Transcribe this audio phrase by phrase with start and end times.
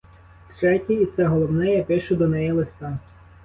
[0.59, 2.99] Третє, і це головне, я пишу до неї листа.